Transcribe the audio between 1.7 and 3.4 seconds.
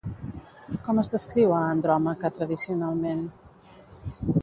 Andròmaca tradicionalment?